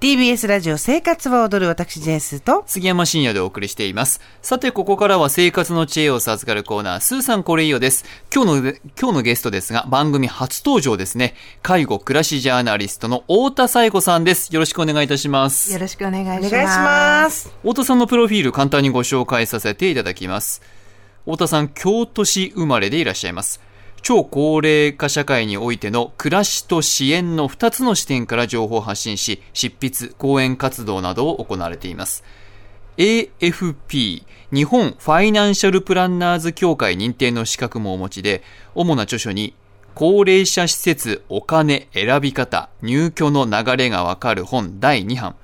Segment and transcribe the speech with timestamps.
[0.00, 4.20] TBS ラジオ生活は踊る私ジェンスと杉山深夜でお送りしています。
[4.42, 8.04] さて、ここからは生活の知恵を授かるコーナー、スーさんこれいいよです。
[8.32, 11.34] 今日の、今日のゲストですが、番組初登場ですね。
[11.62, 14.54] 介護暮らしジャーナリストの太田彩子さんです。
[14.54, 15.72] よろしくお願いいたします。
[15.72, 16.46] よろしくお願いします。
[16.46, 17.50] お願いします。
[17.62, 20.62] 太田さんのプロフィール簡単にご紹介させていただきます。
[21.24, 23.60] 太田さん、京都市生まれでいらっしゃいます。
[24.02, 32.24] 超高齢化社会においての暮らしと支援の2つの視点から情報を発信し、執筆、講演活動などを行われています。
[32.96, 38.42] AFP 日本ファイナンシャルプランナーズ協会認定の資格もお持ちで、
[38.74, 39.54] 主な著書に
[39.94, 45.36] 高齢者施設お金選び方入居の流れがわかる本第2版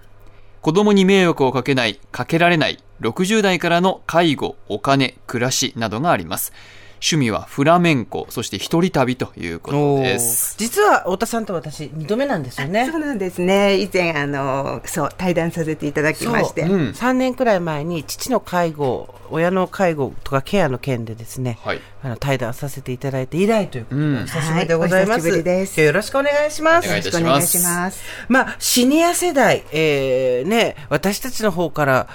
[0.65, 6.55] 子供に迷惑をかけない、かけられない60代からの介護、お金、暮らしなどがあります。
[7.01, 10.55] 趣味はフラメンコ、そして一人旅ということです。
[10.59, 12.89] 実は太田さんと私二度目なんですよね。
[12.91, 13.77] そうなんですね。
[13.81, 25.31] 以前あのそう対談させていただきまして、うん、3年くらい前に父の介護、親の介護とかケアの件でですね、はい、あの対談させていただいて以来ということで、うん、久しぶりでございます。
[25.31, 26.89] はい、ですよろしくお願いします。
[26.89, 28.03] よろしくお願いします。
[28.29, 32.09] まあシニア世代、えー、ね私たちの方から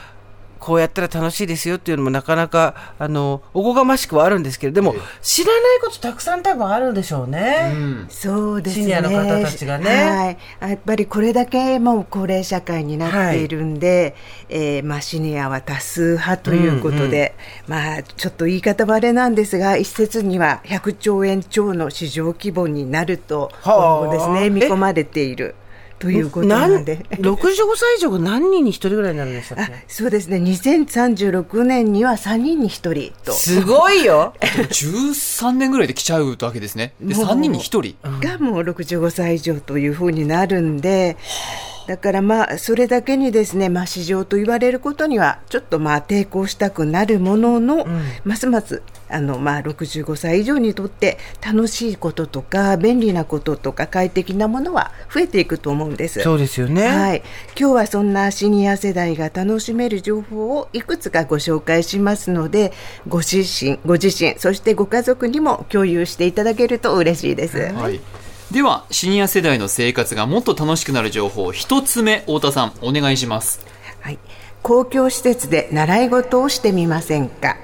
[0.59, 7.71] こうやったら楽しいですよっていうのもなかなか、あの、おこがましくはあるんですけれども、知らないことたくさん多分あるんでしょうね。
[7.73, 8.83] うん、そうですね。
[8.83, 10.37] シニアの方たちがね。
[10.59, 10.69] はい。
[10.71, 14.15] やっぱりこれだけもう高齢社会になっているんで、
[14.49, 17.35] はい、えー、まあシニアは多数派ということで、
[17.67, 25.55] うんうん、まあちょっと言い方はあれなんですが、一説には100兆円超の市場規模になると、今後ですね、見込まれている。
[25.99, 27.05] ということなんで。
[27.19, 29.73] 65歳以上が何人に1人ぐらいになるんでしたっけ？
[29.87, 33.33] そうですね、2036年には3人に1人と。
[33.33, 36.93] すごいよ !13 年ぐらいで来ちゃうわけですね。
[37.01, 37.95] で、3人に1人。
[38.21, 41.17] がもう65歳以上というふうになるんで、
[41.89, 56.21] だからまあ、それだけにですね、まあ市場と言われることには、ちょっとまあ抵抗したくなるものの、うん、ますますあの、まあ、65歳以上にとって楽しいこととか便利なこととか快適なものは増えていくと思うんです。
[56.21, 57.23] そうですよね、はい、
[57.59, 62.71] 今日はそんなシニア世代が楽しめる情報をいくつかご紹介しますので
[63.07, 67.57] ご自身ご自身そしてご家族にも共有していただけると嬉しいです。
[67.73, 67.99] はい
[68.51, 73.63] ではシニア世代の生活がもっと楽しくなる情報一つ目太田さんお願いします。
[74.01, 74.17] はい。
[74.63, 77.57] 公共施設で習い事をしてみませんか？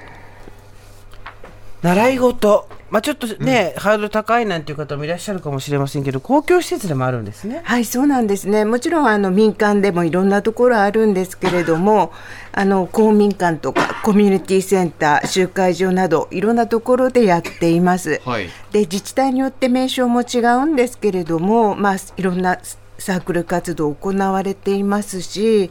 [1.82, 7.60] 習い事、まあ、ちょっとね、うん、ハードル高いなんていう方もいらっしゃるかもしれませんけど、公共施設でもあるんですね。
[7.64, 8.64] はい、そうなんですね。
[8.64, 12.12] もちろんあの民間でもいろんなところあるんですけれども、
[12.52, 18.20] あの公民館とかコミュニティセンター、集会所などいろんなところでやっています。
[18.24, 22.58] はい、で自治体によって名称も違うんですけれども、まあいろんな
[22.98, 25.70] サークル活動行われていますし、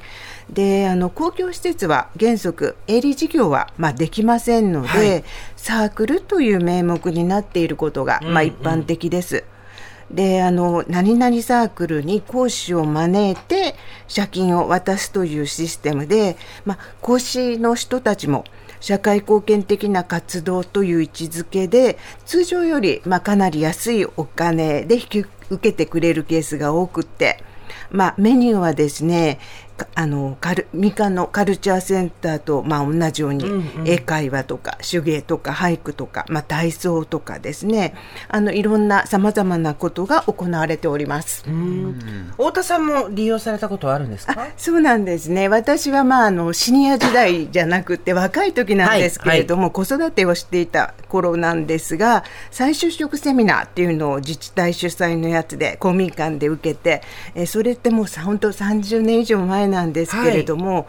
[0.50, 5.24] であの公共施設は原則営利事業は、まあ、できませんので、はい、
[5.56, 9.38] サークルという名目になっていることが、まあ、一般的です。
[9.38, 9.44] うん
[10.12, 13.76] うん、であの何々サークルに講師を招いて
[14.14, 18.46] 借金を渡すというシステムで、まあ、講師の人たちも
[18.86, 27.44] 社会貢献的な活動という位置づけで通常よりまあかなり安いお金で引き受けてくれるケースが多くって、
[27.92, 29.40] まあ、メニューはですね
[29.96, 33.46] あのカルみかんのカルチャーセンターと、まあ、同じように、
[33.86, 37.94] 英会話とか手芸とか俳句とか、まあ、体操とかですね。
[38.28, 41.44] あのいろんなさまざまなことが行われております。
[42.32, 44.48] 太田さんも利用されたことはあるんですか？
[44.58, 45.48] そうなんですね。
[45.48, 57.02] 私は、まあ、あのシニア時代じゃなくて若い時なんですけれども、はいはい、子育てをしていた頃なんですが再就職セミナーっていうのを自治体主催のやつで公民館で受けて
[57.34, 60.86] えそれってもう本当30年以上前前なんですけれども、はい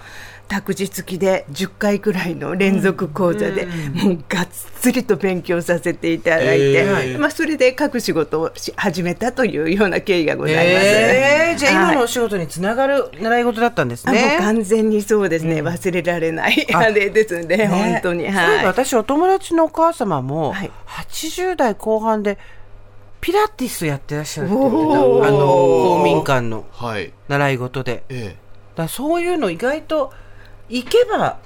[0.48, 22.38] 託児付きで10回くらいの連続講座で、もうがっつりと勉強させていただいて、えー、まあ、それで各仕事をし始めたというような経緯がございます、えー、じゃあ今のお仕事につながる習い事だったんですね、もう完全にそうですね、忘れられないあれですんで、ね、本当に、はい、私お友達のお母様も80代後半で
[23.20, 24.78] ピラティスやってらっしゃるって言ってた
[25.26, 26.66] あの公民館の
[27.26, 28.45] 習い事で、はいええ
[28.82, 30.12] だそういうの意外と
[30.68, 31.38] 行けば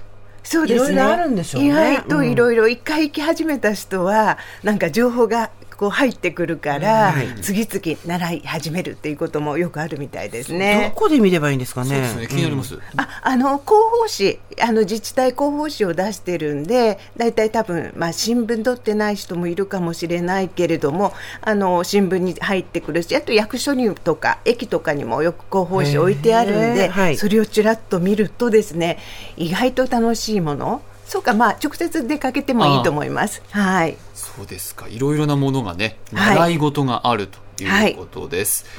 [0.43, 0.93] そうですね。
[0.93, 1.69] いろいろあるんでしょうね。
[1.69, 5.50] 意外といろいろ一回行き始めた人は、なんか情報が
[5.81, 10.93] こう入ってくるから、はい、次々習い始めるっていうこともよくあるみたいですね。
[10.94, 11.88] どこで見ればいいんですかね？
[11.88, 12.75] そうですね気になります。
[12.75, 28.99] うん、ああの広報誌あの自治体広報誌を出してるんでだいたい多分まあ新聞取ってない人もいるかもしれないけれどもあの新聞に入ってくるしあと役所にとか駅とかにもよく広報誌置いてあるんで、はい、それをちらっと見るとですね
[29.38, 33.43] 意外と楽しいものそうか、まあ、直接出かけてもいいと思います。
[33.51, 33.97] はい。
[34.15, 34.87] そうですか。
[34.87, 38.65] いろいろなものがね、習い事があるということです。
[38.65, 38.71] は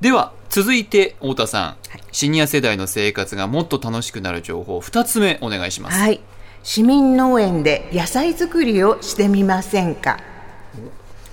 [0.00, 5.98] い、では、続いて、太田さん、はい、シニア世代の生活がもっと楽しくなる情報、二つ目お願いします。
[5.98, 6.20] はい。
[6.62, 10.20] 市民農園で野菜作りをしてみませんか？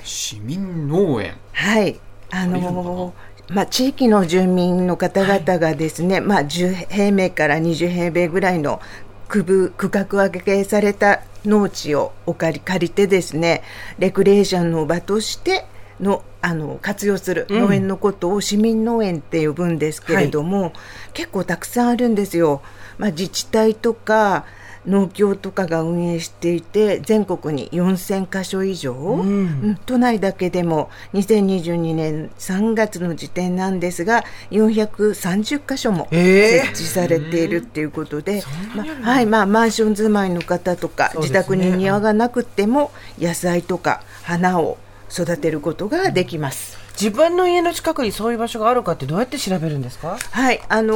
[0.03, 1.35] 市民農園。
[1.51, 1.99] はい。
[2.31, 3.13] あの
[3.47, 8.81] まあ、地域の住民の方々がですね、はい、まあ、10平米から20平米ぐらいの
[9.29, 13.63] 区画分けされた農地をお借り借りてですね
[13.99, 15.65] レクレーションの場として
[16.01, 20.73] のあの活用する農園のことを市民農園って呼ぶんですけれども、うんはい、
[21.13, 22.61] 結構たくさんあるんですよ。
[22.97, 24.45] まあ、自治体とか
[24.89, 44.77] 農協とかが運営していて全国に4000箇所以上、うん、都内だけでも2022年3月の時点なんですが430箇所も設置されているっていうことで、えーまはいまあ、マンション住まいの方とか、自宅に庭がなくても野菜とか花を
[45.11, 46.88] 育てることができます。
[46.99, 50.17] 自分の家の近くにそういう場所があるかってどうやって調べるんですか？
[50.31, 50.93] はいあの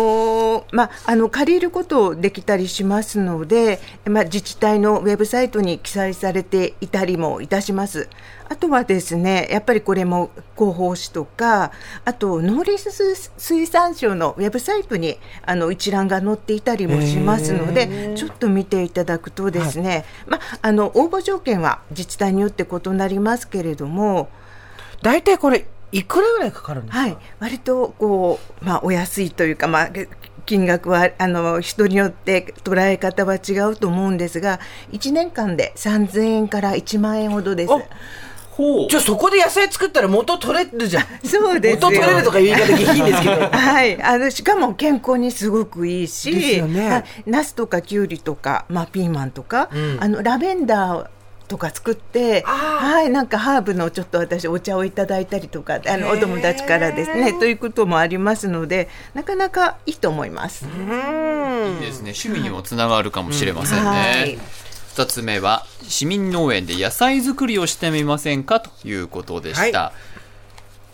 [0.61, 8.09] ー、まあ、あの借りることできたりしますので、まあ、自治体のウェブサイトに記載されていたりもいたします。
[8.49, 11.71] あとはですねやっぱりこれも広報誌とか
[12.03, 12.91] あと農林
[13.37, 24.29] 水産省のウェブサイトにあの一覧が載っていたりもしますのでちょっと見ていただくとですね、はい、まあ、あの応募条件は自治体によって異なりますけれども
[25.01, 29.89] 大体これいくらぐらいかかるんですか、はい、割とこう、まあ、お安いというか、まあ、
[30.45, 34.59] 金額はあの人によって捉え方は違うと思うんですが
[34.91, 37.73] 1年間で3000円から1万円ほどです。
[38.53, 41.03] ほうじゃあそこで野菜作ったら元取れるじゃん。
[41.25, 43.41] そうです元取れるとか言い方いいんですけど。
[43.49, 44.03] はい。
[44.03, 47.03] あの、しかも健康にすごくいいし、ですよね。
[47.25, 51.07] ナスとかキュウリとか、まあピーマンとか、うん、あの、ラベンダー
[51.53, 60.65] とか作ってはいなんかハーブのちょっと私お茶をいただいたりとかあのお友達からですねということもありますのでなかなかいいと思います。
[60.65, 62.13] いいですね。
[62.13, 64.39] 趣味にもつながるかもしれませんね、
[64.95, 69.93] 2つ目は市民農園で野菜作りをしてみませんかということでした、はい、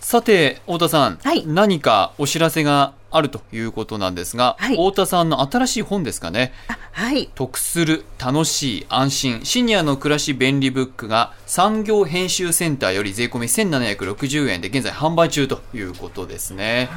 [0.09, 6.51] さて太田さん、はい、何かお知らせがあるということなんですが、はい、太田さんの新しい本ですかね。
[6.93, 7.29] はい。
[7.35, 16.89] 得する、楽しい、安心、シニアの暮らし便利ブックが産業編集センターより税込み1760円で現在販売中ということですね。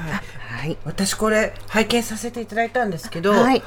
[0.48, 0.78] はい。
[0.86, 3.62] 私これ拝見させていただいたんですけど、はい。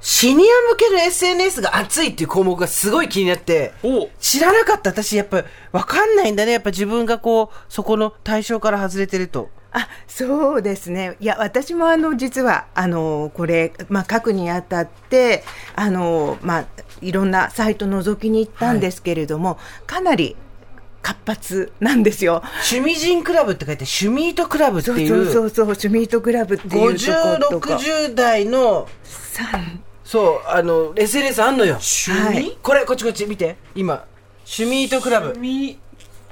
[0.00, 3.72] シニア向けの SNS が熱いっていう項目がすごい気になって、
[4.18, 4.90] 知らなかった。
[4.90, 6.52] 私やっぱわかんないんだね。
[6.52, 9.50] やっぱ自分がこう、そこの対象から外れてると。
[9.72, 15.44] あそうですね、いや私もあの実はあのこれ、まあ、書くにあたって
[15.76, 16.66] あの、まあ、
[17.00, 20.34] いろんなサイト覗きに行ったんですけれども、はい、かなり
[21.02, 22.42] 活発なんですよ。
[22.70, 25.08] 趣味人クラブって書いて、趣味ートクラブっていう。
[25.08, 27.76] そうそうそう、趣味ートクラブっていうところとか。
[27.76, 28.86] 50、60代の、
[30.10, 31.78] そう、あの、SNS あんのよ。
[31.78, 33.54] 趣味、はい、これ、こっちこっち見て。
[33.76, 34.04] 今、
[34.44, 35.26] 趣味人倶楽部。
[35.28, 35.78] 趣味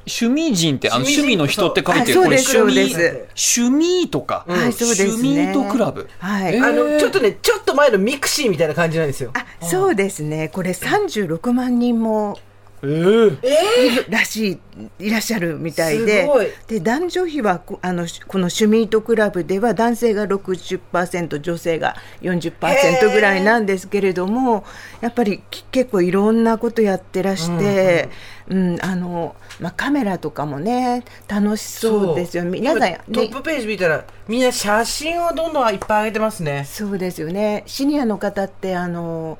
[0.04, 2.96] 趣味人ってあの趣味の人って書いてこれ趣味。
[3.36, 9.32] 趣味とか、はい、そうです趣味人倶楽部、はい、あのちょっとねちょっと前の mixi みたいな感じなんですよ。
[9.34, 10.48] あそうですね。
[10.48, 12.38] これ36万人も
[12.82, 16.28] えー、らしいいらっしゃるみたいで。
[16.68, 24.64] で男女比はあのこの趣味人倶楽部では男性が60%女性が40%ぐらいなんですけれども
[25.00, 28.08] やっぱり結構いろんなことやってらして、
[28.48, 32.44] うん、うん、あのまあ、カメラとかもね楽しそうですよ。
[32.44, 36.64] 皆さん、ね、トップページ見たらみんな写真をどんどんいっぱい上げてますね。
[36.64, 37.64] そうですよね。
[37.66, 39.38] シニアの方ってあの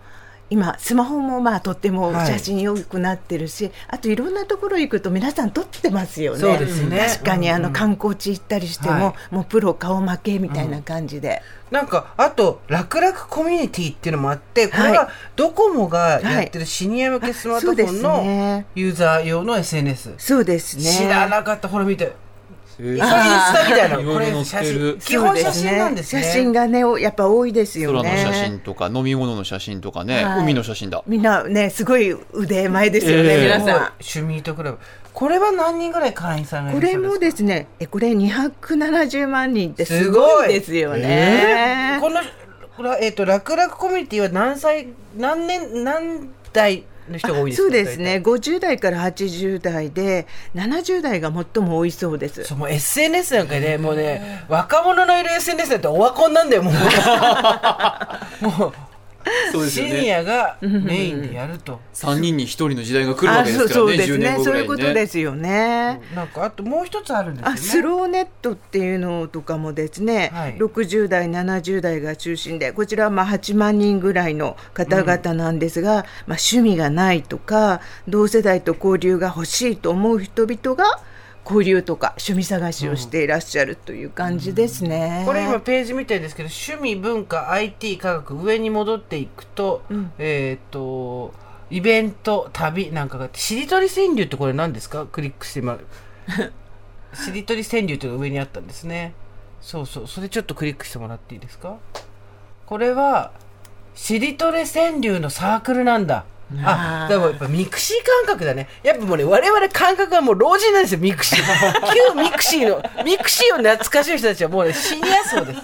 [0.50, 6.38] 今スマホもまあとっても写真よくなってるし、はい、あといろんなところ行くと皆さん撮ってますよね。
[6.38, 11.42] そうですね確かにあの観光地行ったりしても、はい、もうプロ顔負けみたいな感じで。
[11.70, 20.14] うん、なんかあと楽々コミュニティっていうのもあってこれはドコモがやってるシニア向けスマートフォンのユーザー用の SNS。
[20.18, 20.84] そうですね。
[20.84, 22.27] 知らなかったほら見て。
[22.80, 26.22] えー、インスタみたいなこれ写真基本写真なんですね。
[26.22, 28.10] 写真がねやっぱ多いですよね。
[28.10, 31.02] 空の写真とか飲み物の写真とかね、はい、海の写真だ。
[31.06, 33.66] みんなねすごい腕前ですよね、えー、皆さん。
[34.00, 34.78] 趣味とクラブ
[35.18, 42.20] これは何人ぐらい会員さんがこれもですねえこれ270万人ってすごいですよね、えー、この
[42.76, 48.22] これはえっ、ー、と楽々コミュニティは何歳何年何代の人が多いですそうですね。
[48.24, 52.44] 50代から80代で70代が最も多いそうです。
[52.44, 56.74] そうもう SNS なんかで、もうね若者のいる SNS なんてオワコンなんだよもう。
[58.44, 58.72] もう
[59.52, 61.80] そうですね、シニアがメインでやると。
[61.94, 64.38] 3人に1人の時代が来るわけですからねそうですね。
[64.42, 66.00] そういうことですよね。
[66.14, 67.58] なんかあともう一つあるんですよね。
[67.58, 81.00] スローネットっていうのとかもですね、はい、60代70代が中心でこちらはまあ8万人ぐらいの方々なんですが、うん、まあ、趣味がないとか同世代と交流が欲しいと思う人々が
[81.48, 91.32] 交流とか趣味探しをしていらっしゃるという感じですね、うん、これ今ページ見てるんですけど趣味文化 IT 科学上に戻っていくと、うん、えっ、ー、と
[91.70, 95.06] イベント旅なんかがしりとり川柳ってこれ何ですか？
[95.06, 95.78] クリックしてま
[97.14, 99.12] しりとり川柳っていうのが上にあったんですね。
[99.60, 100.06] そうそう。
[100.06, 101.76] それちょっとクリックしてもらっていいですか？
[102.66, 103.32] これは
[103.94, 106.24] しりとり川柳のサークルなんだ
[106.64, 108.68] あ、でもやっぱ mixi 感覚だね。
[108.82, 111.42] やっぱもうね、我々感覚はもう老人なんですよ、 mixi。
[112.14, 115.60] 旧 mixi の、 mixi を懐かしい人たちはもうね、シニア層です。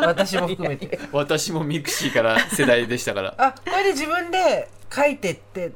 [0.00, 0.98] 私も含めて。
[1.12, 3.34] 私も mixi から世代でしたから。
[3.36, 5.72] あ、これで自分で書いてって、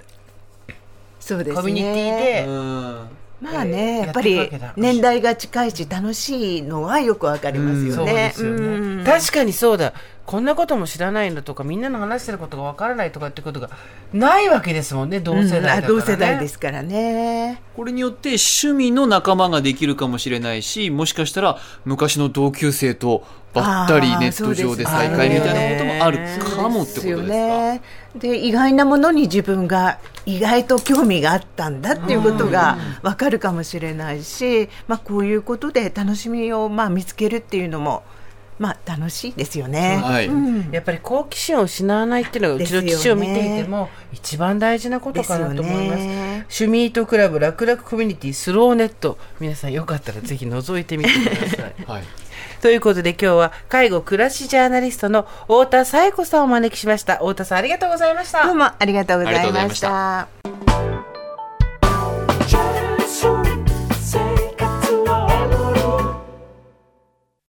[1.18, 1.56] そうですね。
[1.56, 8.32] コミュニティで、まあね、やっぱり年代が近いし楽しいのはよくわかりますよね。
[8.38, 9.92] よね確かにそうだ。
[10.24, 13.70] こんなことも知らないのとかみんなの話してることがわからないとかってことが
[14.12, 17.60] ないわけですもんね同世代だからね、うん、同世代ですからね。
[17.76, 27.26] これによって趣味の仲間ができるかもしれないしもしかしたら昔の同級生とばったりネット上で再会みたいなこともあるかもってことですか？
[27.26, 27.82] ね、
[28.14, 38.04] で意外なものに自分が意外と興味があったんだっていうことが分かるかもしれないし、まあ、こういうことで楽しみをまあ見つけるっていうのも
[38.62, 52.02] まあ楽しいですよね、はいうん、やっぱり好奇心を失わないっていうのがうちの父を見ていても一番大事なことかなと思います、ね、趣味ートクラブ楽々コミュニティスローネット皆さんよかったらぜひ覗いてみてください、はい
[52.60, 57.16] ということで今日は介護暮らしジャーナリストの太田紗恵子さんをお招きしました。
[57.16, 58.46] 太田さんありがとうございました。
[58.46, 61.11] どうもありがとうございました。